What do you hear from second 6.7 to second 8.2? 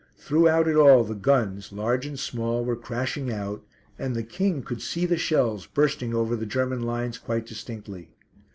lines quite distinctly.